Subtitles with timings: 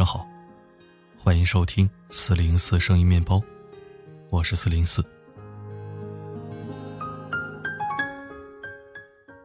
[0.00, 0.26] 上好，
[1.18, 3.38] 欢迎收听四零四声音面包，
[4.30, 5.04] 我是四零四。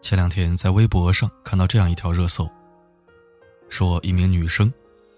[0.01, 2.49] 前两天在微博上看到这样一条热搜，
[3.67, 4.73] 说一名女生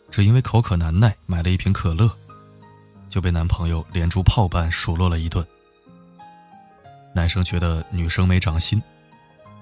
[0.09, 2.09] 只因为口渴难耐买了一瓶可乐，
[3.07, 5.45] 就被男朋友连珠炮般数落了一顿。
[7.13, 8.81] 男生觉得女生没长心，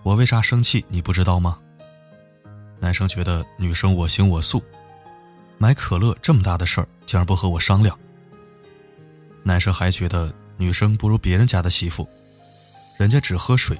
[0.03, 1.59] 我为啥生气你不知道吗？
[2.79, 4.63] 男生觉得女生我行我素。
[5.57, 7.97] 买可乐这么大的事儿，竟然不和我商量。
[9.43, 12.07] 男生还觉得女生不如别人家的媳妇，
[12.97, 13.79] 人家只喝水，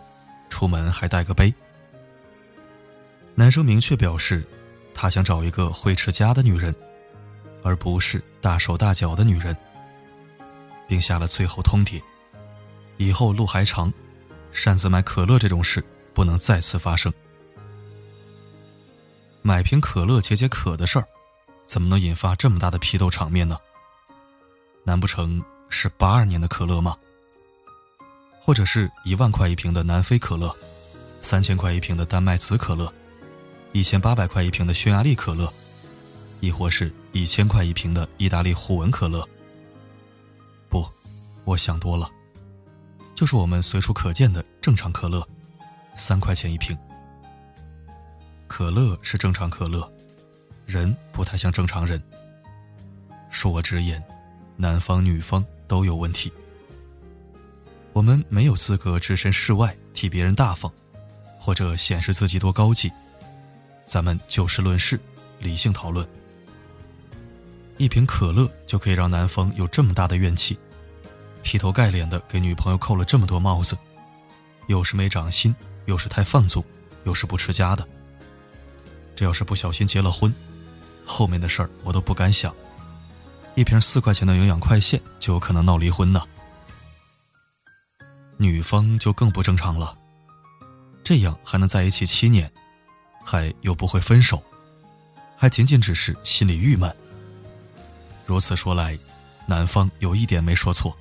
[0.50, 1.54] 出门还带个杯。
[3.34, 4.48] 男生明确表示，
[4.94, 6.74] 他想找一个会持家的女人，
[7.64, 9.56] 而不是大手大脚的女人，
[10.88, 12.02] 并下了最后通牒：
[12.98, 13.92] 以后路还长，
[14.52, 17.14] 擅自买可乐这种事不能再次发生。
[19.42, 21.06] 买瓶可乐解解渴的事儿。
[21.66, 23.58] 怎么能引发这么大的批斗场面呢？
[24.84, 26.96] 难不成是八二年的可乐吗？
[28.40, 30.56] 或者是一万块一瓶的南非可乐，
[31.22, 32.94] 三千块一瓶的丹麦紫可乐，
[33.72, 35.52] 一千八百块一瓶的匈牙利可乐，
[36.40, 39.28] 亦或是一千块一瓶的意大利虎纹可乐？
[40.70, 40.88] 不，
[41.44, 42.08] 我想多了，
[43.16, 45.28] 就是我们随处可见的正常可乐，
[45.96, 46.78] 三块钱一瓶。
[48.48, 49.92] 可乐是正常可乐。
[50.66, 52.02] 人不太像正常人。
[53.32, 54.04] 恕我直言，
[54.56, 56.32] 男方女方都有问题。
[57.94, 60.72] 我们没有资格置身事外替别人大方，
[61.40, 62.92] 或者显示自己多高级。
[63.86, 65.00] 咱们就事论事，
[65.40, 66.08] 理性讨论。
[67.78, 70.58] 一瓶可乐就可以让男方有这么大的怨气，
[71.44, 73.78] 劈头盖脸的给女朋友扣了这么多帽子，
[74.68, 75.54] 又是没长心，
[75.86, 76.64] 又是太放纵，
[77.04, 77.88] 又是不持家的。
[79.16, 80.34] 这要是不小心结了婚。
[81.06, 82.54] 后面的事儿我都不敢想，
[83.54, 86.22] 一瓶四块钱的营养快线就有可能闹离婚呢。
[88.38, 89.98] 女方就更不正常了，
[91.04, 92.52] 这样还能在一起七年，
[93.24, 94.44] 还又不会分手，
[95.38, 96.94] 还仅仅只是心里郁闷。
[98.26, 98.98] 如此说来，
[99.46, 100.98] 男方有一点没说错，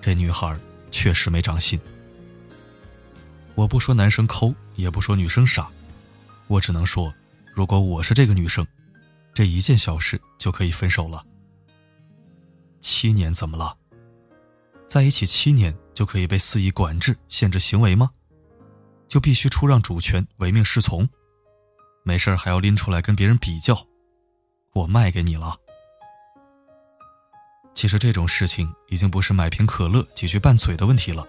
[0.00, 0.56] 这女孩
[0.90, 1.78] 确实没长心。
[3.54, 5.68] 我不说男生抠，也不说女生傻，
[6.46, 7.12] 我只能说，
[7.52, 8.66] 如果我是这个女生。
[9.36, 11.22] 这一件小事就可以分手了？
[12.80, 13.76] 七年怎么了？
[14.88, 18.10] 在一起七年就可以被肆意管制、限制行为吗？
[19.06, 21.06] 就必须出让主权、唯命是从？
[22.02, 23.86] 没事还要拎出来跟别人比较？
[24.72, 25.54] 我卖给你了。
[27.74, 31.28] 其实这种事情已经不是买瓶可乐解决拌嘴的问题了，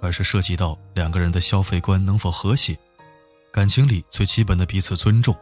[0.00, 2.78] 而是涉及到两个人的消费观能否和谐，
[3.52, 5.36] 感情里最基本的彼此尊重。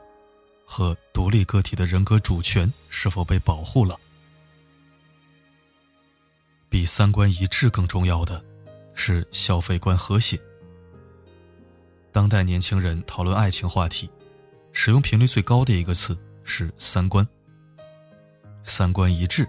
[0.66, 3.97] 和独立个体的人格主权是否被保护了？
[6.69, 8.44] 比三观一致更重要的，
[8.93, 10.38] 是消费观和谐。
[12.12, 14.10] 当代年轻人讨论爱情话题，
[14.72, 17.27] 使用频率最高的一个词是三观。
[18.65, 19.48] 三观一致，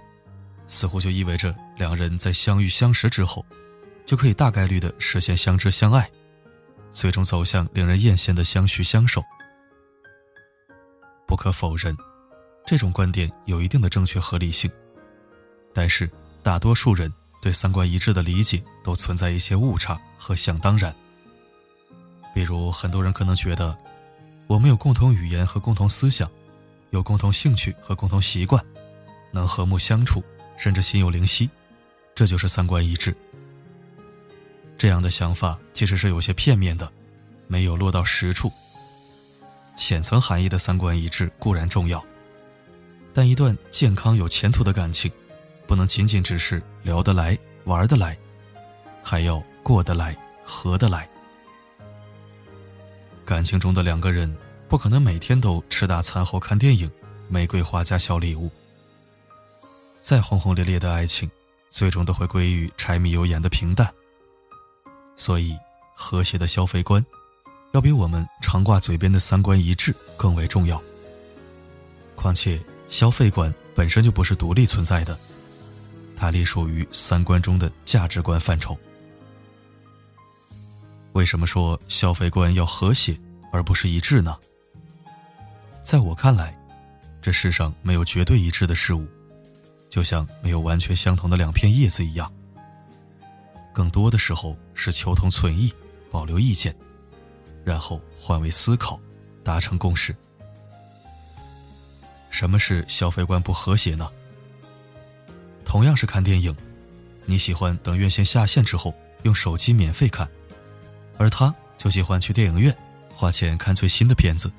[0.67, 3.43] 似乎就意味着两人在相遇相识之后，
[4.05, 6.09] 就可以大概率的实现相知相爱，
[6.91, 9.23] 最终走向令人艳羡的相许相守。
[11.27, 11.95] 不可否认，
[12.65, 14.71] 这种观点有一定的正确合理性，
[15.73, 16.09] 但是
[16.41, 17.11] 大多数人
[17.41, 20.95] 对三观一致的理解都存在一些误差和想当然。
[22.33, 23.77] 比如，很多人可能觉得，
[24.47, 26.31] 我们有共同语言和共同思想，
[26.91, 28.63] 有共同兴趣和共同习惯，
[29.31, 30.23] 能和睦相处，
[30.57, 31.49] 甚至心有灵犀，
[32.15, 33.15] 这就是三观一致。
[34.77, 36.89] 这样的想法其实是有些片面的，
[37.47, 38.51] 没有落到实处。
[39.77, 42.03] 浅层含义的三观一致固然重要，
[43.13, 45.09] 但一段健康有前途的感情，
[45.67, 48.17] 不能仅仅只是聊得来、玩得来，
[49.03, 51.07] 还要过得来、合得来。
[53.23, 54.35] 感情中的两个人
[54.67, 56.91] 不可能每天都吃大餐后看电影，
[57.27, 58.49] 玫瑰花加小礼物。
[60.01, 61.29] 再轰轰烈烈的爱情，
[61.69, 63.93] 最终都会归于柴米油盐的平淡。
[65.15, 65.55] 所以，
[65.95, 67.05] 和谐的消费观。
[67.77, 70.81] 要比我们常挂嘴边的三观一致更为重要。
[72.15, 72.59] 况且，
[72.89, 75.15] 消费观本身就不是独立存在的，
[76.15, 78.75] 它隶属于三观中的价值观范畴。
[81.13, 83.15] 为什么说消费观要和谐
[83.51, 84.35] 而不是一致呢？
[85.83, 86.57] 在我看来，
[87.21, 89.05] 这世上没有绝对一致的事物，
[89.87, 92.33] 就像没有完全相同的两片叶子一样。
[93.71, 95.71] 更多的时候是求同存异，
[96.09, 96.75] 保留意见。
[97.67, 98.97] 然后换位思考，
[99.43, 100.15] 达成共识。
[102.29, 104.09] 什么是消费观不和谐呢？
[105.65, 106.55] 同样是看电影，
[107.25, 110.25] 你喜欢等院线下线之后用手机免费看，
[111.17, 112.73] 而他就喜欢去电影院
[113.13, 114.49] 花钱看最新的片子。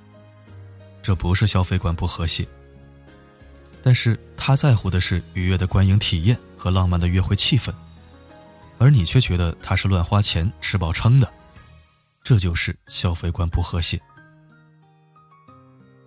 [1.00, 2.46] 这不是消费观不和谐，
[3.82, 7.72] 但是他在乎的是愉悦的观影体验和浪漫的约会气氛，
[8.76, 11.32] 而你却觉得他是乱花钱吃饱撑的，
[12.28, 13.98] 这就是消费观不和谐。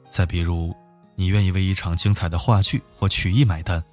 [0.07, 0.71] 再比如，
[1.15, 3.83] 你愿意为一场精彩的话剧或曲艺买单，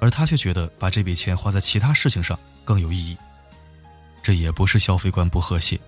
[0.00, 3.18] 而他却觉得把这笔钱花在其他事情上更有意义，
[4.22, 5.78] 这也不是消费观不和谐。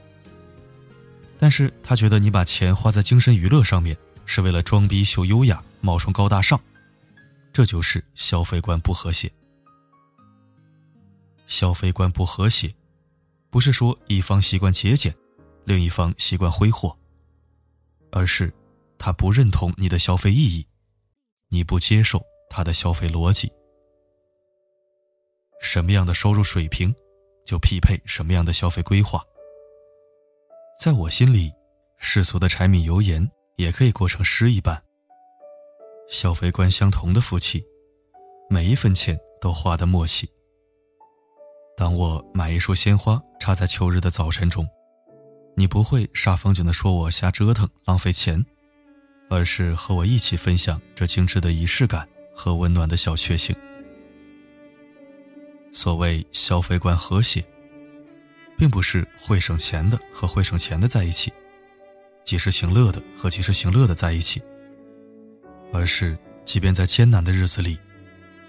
[1.39, 3.97] 但是他觉得你把钱花在精神娱乐上面，
[4.27, 6.61] 是为了装逼秀优雅、冒充高大上，
[7.55, 9.33] 这就是消费观不和谐。
[11.47, 12.75] 消费观不和谐，
[13.49, 15.15] 不是说一方习惯节俭，
[15.65, 16.97] 另一方习惯挥霍，
[18.11, 18.53] 而是
[18.99, 20.67] 他不认同你的消费意义，
[21.49, 23.53] 你不接受他的消费逻辑。
[25.61, 26.95] 什么样的收入水平，
[27.47, 29.23] 就匹配什么样的消费规划。
[30.81, 31.53] 在我心里，
[31.97, 34.83] 世俗的柴米油盐也可以过成诗一般。
[36.09, 37.65] 消费观相同的夫妻，
[38.51, 40.29] 每一分钱都花得默契。
[41.77, 44.69] 当我买一束鲜花插在秋日的早晨中，
[45.55, 48.45] 你不会煞风景的说我瞎折腾浪费钱，
[49.29, 53.55] 而是和我一起分享这精致的仪式感和温暖的小确幸。
[55.71, 57.45] 所谓消费观和谐。
[58.59, 61.33] 并不是会省钱的和会省钱的在一起，
[62.23, 64.41] 及时行乐的和及时行乐的在一起，
[65.73, 67.77] 而是即便在艰难的日子里，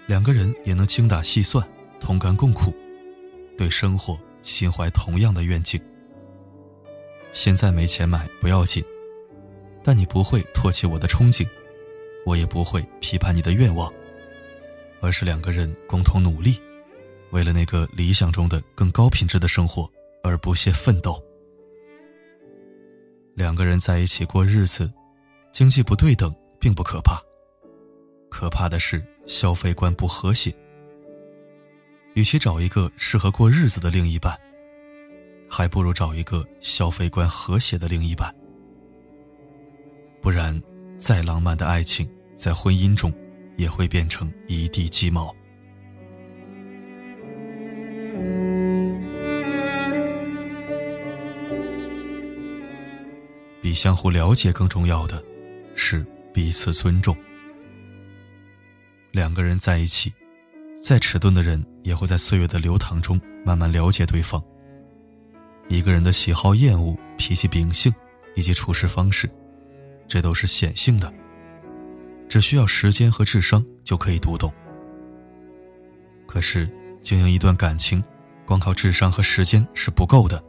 [0.06, 1.66] 两个人也能精打细算，
[1.98, 2.72] 同甘共苦，
[3.58, 5.80] 对生活心怀同样的愿景。
[7.34, 8.82] 现在没钱买不要紧，
[9.82, 11.46] 但你不会唾弃我的憧憬，
[12.24, 13.92] 我也不会批判你的愿望，
[15.02, 16.58] 而是两个人共同努力，
[17.32, 19.86] 为了那个理想中的更高品质的生活。
[20.26, 21.22] 而不懈奋斗。
[23.34, 24.90] 两个人在一起过日子，
[25.52, 27.20] 经济不对等并不可怕，
[28.30, 30.50] 可怕的是消费观不和谐。
[32.14, 34.34] 与其找一个适合过日子的另一半，
[35.56, 38.34] 还不如找一个消费观和谐的另一半。
[40.20, 40.60] 不然，
[40.98, 43.14] 再浪漫的爱情，在婚姻中
[43.56, 45.32] 也会变成一地鸡毛。
[53.62, 55.22] 比相互了解更重要的，
[55.76, 57.16] 是彼此尊重。
[59.12, 60.12] 两个人在一起，
[60.82, 64.42] 再迟钝的人也会在岁月的流淌中慢慢了解对方。
[65.68, 67.92] 一个人的喜好、厌恶、脾气、秉性
[68.34, 69.28] 以及处事方式，
[70.06, 71.12] 这都是显性的，
[72.28, 74.52] 只需要时间和智商就可以读懂。
[76.26, 76.68] 可是，
[77.02, 78.02] 经营一段感情，
[78.44, 80.42] 光靠智商和时间是不够的。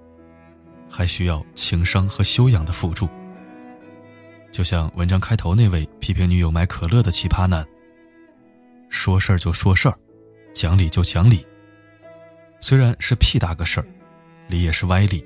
[0.87, 3.09] 还需要情商和修养的辅助。
[4.51, 7.65] 就像文章开头那位批评女友买可乐的奇葩男，
[8.87, 9.97] 说事儿就说事儿，
[10.53, 11.45] 讲理就讲理。
[12.61, 13.87] 虽然是屁大个事儿，
[14.47, 15.25] 理也是歪理，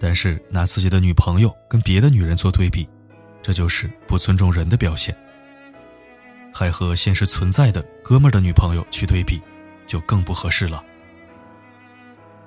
[0.00, 2.88] 但是拿自己的女朋友跟别的女人做对比，
[3.42, 5.16] 这就是不尊重人的表现。
[6.52, 9.40] 还和现实存在的哥们儿的女朋友去对比，
[9.86, 10.84] 就更不合适了。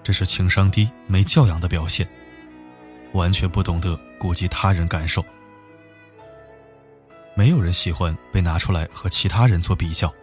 [0.04, 2.08] 这是情商低、没教养的表现，
[3.14, 5.24] 完全不懂得顾及他人感受。
[7.34, 10.14] 没有人喜欢被拿出来和其他人做比较，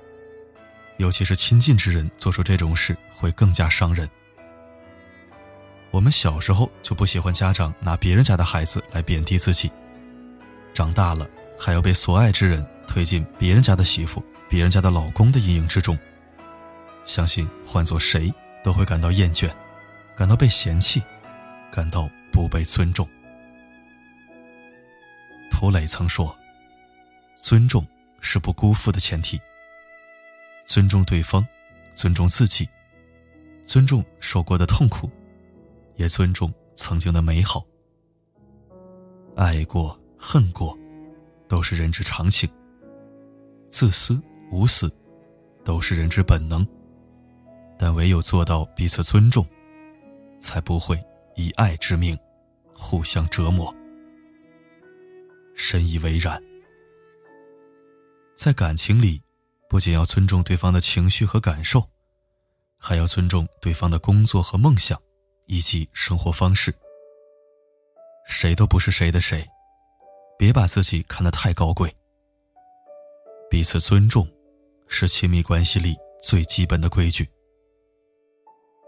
[0.98, 4.06] 尤其是亲近之人做出这种事会更加伤人。
[5.90, 9.71] 我们小时候就不喜欢家长拿别人家的孩子来贬低自己，
[10.75, 11.28] 长大了
[11.59, 15.99] 还要被所爱之人推进别人家的媳妇、别人家的老公的阴影之中，
[17.04, 19.50] 相信换做谁都会感到厌倦。
[20.16, 21.00] 感到被嫌弃，
[21.71, 23.09] 感到不被尊重。
[25.49, 26.37] 涂磊曾说
[27.40, 27.87] ：“尊重
[28.21, 29.40] 是不辜负的前提。
[30.66, 31.47] 尊重对方，
[31.95, 32.68] 尊重自己，
[33.64, 35.09] 尊重受过的痛苦，
[35.98, 37.62] 也尊重曾经的美好。
[39.36, 40.74] 爱过、恨过，
[41.46, 42.48] 都是人之常情。
[43.68, 44.18] 自私、
[44.50, 44.90] 无私，
[45.62, 46.66] 都是人之本能。
[47.78, 49.46] 但唯有做到彼此尊重。”
[50.40, 52.16] 才不会以爱之名
[52.72, 53.74] 互相折磨。
[55.52, 56.40] 深以为然。
[58.36, 59.20] 在感情里，
[59.68, 61.90] 不仅要尊重对方的情绪和感受，
[62.78, 64.96] 还要尊重对方的工作和梦想，
[65.48, 66.72] 以及生活方式。
[68.26, 69.44] 谁都不是谁的谁，
[70.38, 71.92] 别把自己看得太高贵。
[73.50, 74.28] 彼此尊重，
[74.86, 77.28] 是亲密关系里最基本的规矩。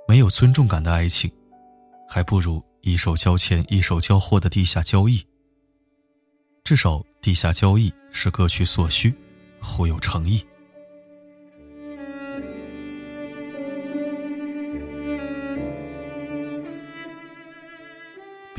[0.07, 1.33] 没有尊重感的爱情，
[2.07, 5.27] 还不如一手交钱一手交货的地下交易。
[6.63, 9.15] 至少地下交易是各取所需，
[9.63, 10.47] 互有诚意。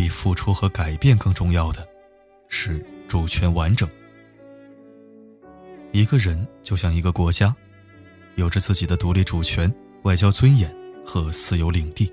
[0.01, 1.87] 比付出和改变更重要的，
[2.47, 3.87] 是主权完整。
[5.91, 7.55] 一个人就像一个国家，
[8.33, 12.11] 有着自己的独立主权、外交尊严和私有领地。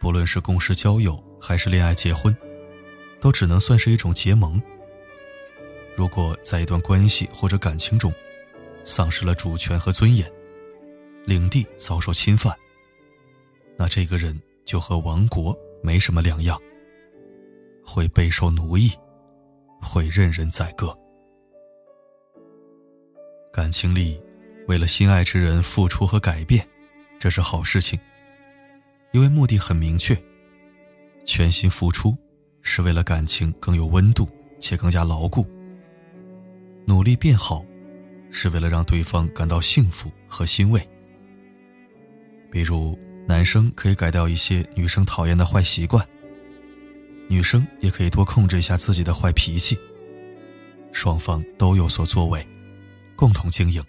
[0.00, 2.36] 不论是公事交友还是恋爱结婚，
[3.20, 4.60] 都只能算是一种结盟。
[5.94, 8.12] 如果在一段关系或者感情中，
[8.84, 10.28] 丧失了主权和尊严，
[11.24, 12.52] 领地遭受侵犯，
[13.76, 15.56] 那这个人就和亡国
[15.86, 16.60] 没什么两样，
[17.84, 18.90] 会备受奴役，
[19.80, 20.92] 会任人宰割。
[23.52, 24.20] 感情里，
[24.66, 26.66] 为了心爱之人付出和改变，
[27.20, 27.96] 这是好事情，
[29.12, 30.20] 因为目的很明确，
[31.24, 32.18] 全心付出
[32.62, 34.28] 是为了感情更有温度
[34.58, 35.46] 且更加牢固。
[36.84, 37.64] 努力变好，
[38.32, 40.84] 是为了让对方感到幸福和欣慰。
[42.50, 46.06] 比如，男生可以改掉一些女生讨厌的坏习惯，
[47.28, 49.76] 女生也可以多控制一下自己的坏脾气，
[50.92, 52.46] 双方都有所作为。
[53.16, 53.82] 共同经营，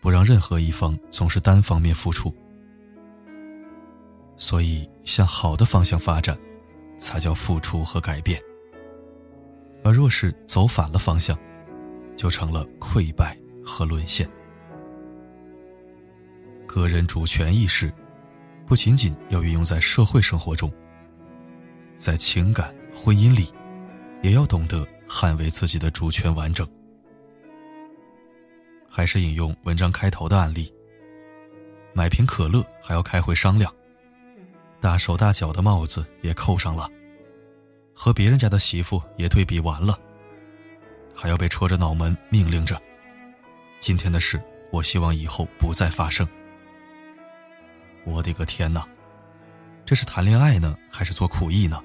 [0.00, 2.34] 不让任何一方总是单方面付出。
[4.36, 6.36] 所以，向好的方向发展，
[6.98, 8.40] 才叫付出和改变。
[9.84, 11.38] 而若是走反了方向，
[12.16, 14.28] 就成了溃败和沦陷。
[16.66, 17.92] 个人主权意识，
[18.68, 20.70] 不仅仅要运用在社会生活中，
[21.96, 23.50] 在情感婚姻里，
[24.22, 26.68] 也要懂得捍卫自己的主权完整。
[28.86, 30.70] 还是引用文章开头的案例。
[31.94, 33.74] 买瓶可乐还要开会商量，
[34.82, 36.86] 大手大脚的帽子也扣上了，
[37.94, 39.98] 和别人家的媳妇也对比完了，
[41.14, 42.78] 还要被戳着脑门命令着：
[43.80, 44.38] 今天的事，
[44.70, 46.28] 我希望以后不再发生。
[48.08, 48.86] 我的个天哪，
[49.84, 51.82] 这是谈恋爱呢，还是做苦役呢？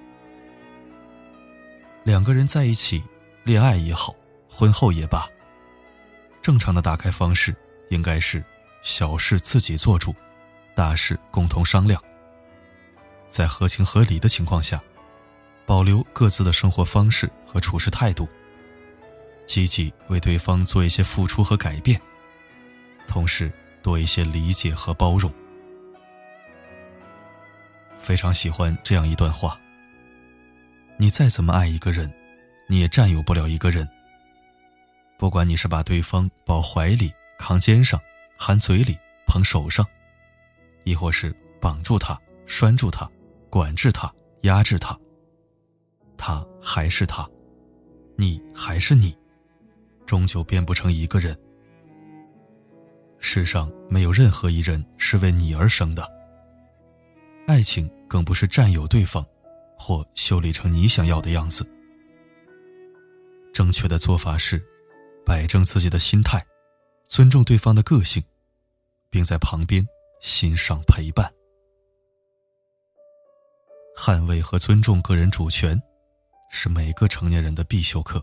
[2.03, 3.03] 两个人在一起，
[3.43, 4.15] 恋爱也好，
[4.49, 5.27] 婚后也罢。
[6.41, 7.55] 正常的打开方式
[7.89, 8.43] 应该是
[8.81, 10.15] 小事自己做主，
[10.73, 12.01] 大事共同商量。
[13.27, 14.81] 在合情合理的情况下，
[15.65, 18.27] 保留各自的生活方式和处事态度，
[19.45, 21.99] 积极为对方做一些付出和改变，
[23.07, 23.51] 同时
[23.81, 25.33] 多一些理解和包容。
[28.03, 29.57] 非常喜欢这样一段话：
[30.98, 32.13] 你再怎么爱一个人，
[32.67, 33.88] 你也占有不了一个人。
[35.17, 37.98] 不管你是把对方抱怀里、扛肩上、
[38.38, 39.86] 含嘴里、捧手上，
[40.83, 43.10] 亦或是绑住他、拴住他、
[43.50, 45.00] 管制他、压制他，
[46.17, 47.25] 他还是他，
[48.17, 49.17] 你还是你，
[50.05, 51.39] 终究变不成一个人。
[53.17, 56.05] 世上没有任何一人是为你而生的，
[57.47, 59.25] 爱情更不是占有对方，
[59.77, 61.69] 或修理成你想要的样子。
[63.53, 64.63] 正确的做法是。
[65.25, 66.45] 摆正自己的心态，
[67.07, 68.21] 尊重对方的个性，
[69.09, 69.88] 并在旁边
[70.19, 71.33] 欣赏陪伴。
[73.95, 75.81] 捍卫和尊重个人主权，
[76.51, 78.21] 是每个成年人的必修课。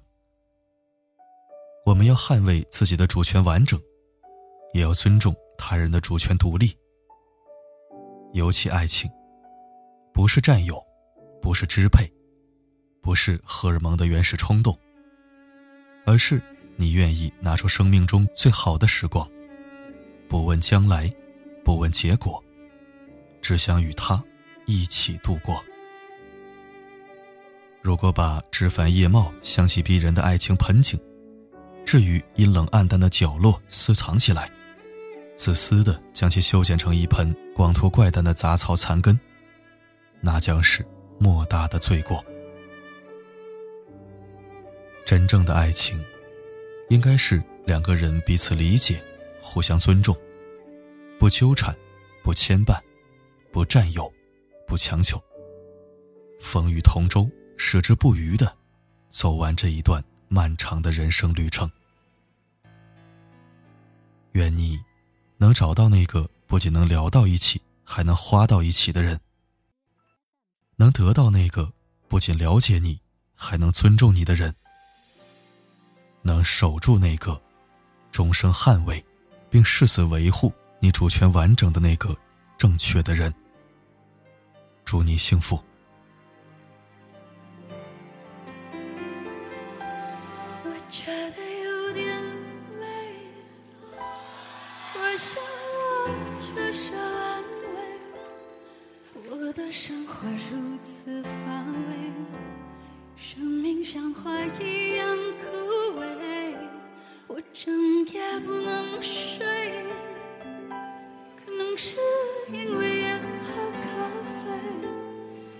[1.86, 3.80] 我们要捍卫自己的主权完整，
[4.74, 6.76] 也要尊重他人的主权独立。
[8.32, 9.10] 尤其爱情，
[10.12, 10.82] 不是占有，
[11.40, 12.10] 不是支配，
[13.00, 14.78] 不是荷尔蒙的原始冲动，
[16.06, 16.40] 而是。
[16.76, 19.30] 你愿意拿出生命中最好的时光，
[20.30, 21.12] 不问将来，
[21.62, 22.42] 不问结果，
[23.42, 24.24] 只想与他
[24.64, 25.62] 一起度过。
[27.82, 30.98] 如果把枝繁叶茂、香气逼人的爱情盆景，
[31.84, 34.50] 置于阴冷暗淡的角落私藏起来，
[35.40, 39.18] 自私的将其修剪成一盆光秃怪诞的杂草残根，
[40.20, 40.86] 那将是
[41.18, 42.22] 莫大的罪过。
[45.06, 45.98] 真正的爱情。
[46.90, 49.02] 应该是两个人彼此理解，
[49.40, 50.14] 互相尊重，
[51.18, 51.74] 不纠缠，
[52.22, 52.78] 不牵绊，
[53.50, 54.12] 不占有，
[54.66, 55.18] 不强求。
[56.38, 58.54] 风雨同舟，矢志不渝的
[59.08, 61.70] 走完这一段漫长的人生旅程。
[64.32, 64.78] 愿你
[65.40, 69.18] 能找到那个不仅能聊到一起还能花到一起的人。
[70.76, 71.72] 能得到那个
[72.08, 73.00] 不仅了解你
[73.34, 74.54] 还能尊重你的人。
[76.20, 77.40] 能守住那个
[78.12, 79.02] 终生捍卫
[79.48, 82.14] 并誓死维护你主权完整的那个
[82.58, 83.34] 正确的人。
[84.84, 85.58] 祝你幸福。
[99.32, 102.12] 我的生活如此乏味，
[103.16, 104.28] 生命像花
[104.60, 106.56] 一样枯萎，
[107.28, 107.72] 我整
[108.06, 109.46] 夜不能睡，
[111.36, 111.96] 可能是
[112.52, 113.88] 因为烟和咖
[114.42, 114.50] 啡。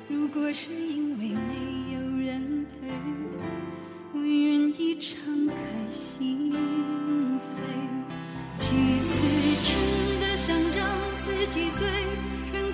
[0.08, 2.88] 如果是因为没有人陪，
[4.12, 5.54] 我愿意敞开
[5.88, 6.52] 心
[7.38, 7.38] 扉。
[8.58, 8.66] 几
[8.98, 9.14] 次
[9.62, 11.86] 真的想让自己醉。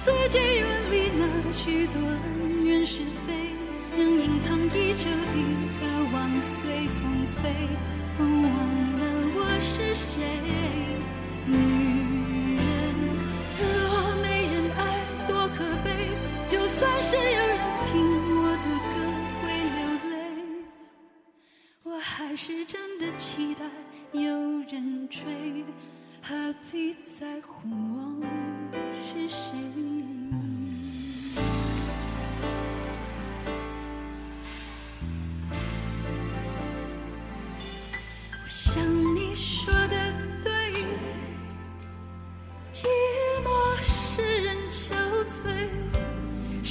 [0.07, 3.57] 自己远离那许多恩怨是非
[3.99, 7.96] 能隐藏已久的渴望随风飞。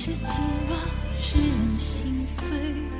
[0.05, 0.38] 是寂
[0.69, 0.75] 寞，
[1.17, 2.94] 使人心碎。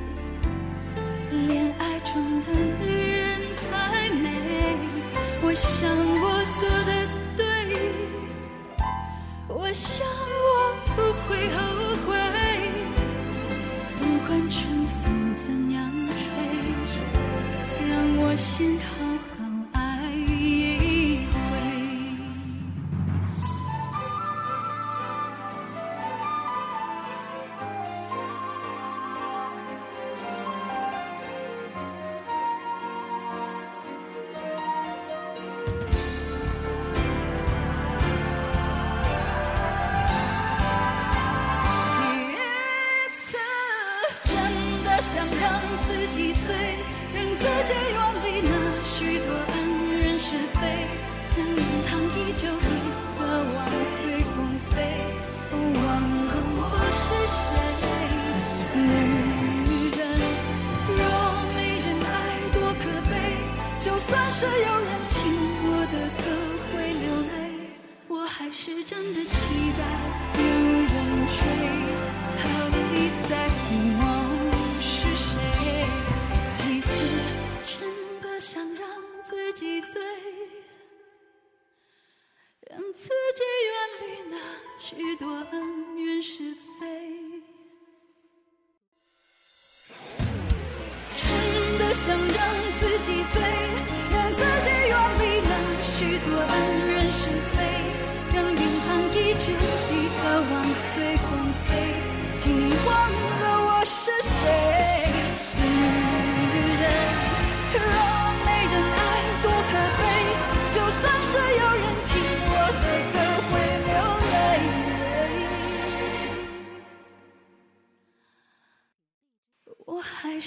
[68.86, 69.95] 真的期待。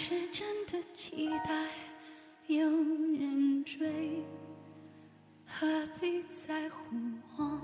[0.02, 1.68] 是真的期待
[2.48, 4.24] 有人追
[5.46, 5.68] 何
[6.00, 6.96] 必在乎
[7.36, 7.62] 我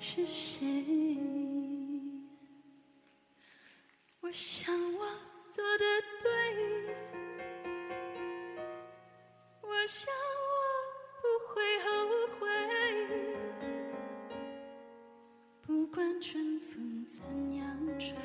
[0.00, 1.18] 是谁？
[4.22, 5.06] 我想我
[5.50, 5.84] 做的
[6.22, 6.30] 对。
[9.60, 10.10] 我想
[10.48, 10.58] 我
[11.20, 11.86] 不会后
[12.40, 12.48] 悔
[15.60, 17.22] 不管春风怎
[17.54, 18.16] 样吹。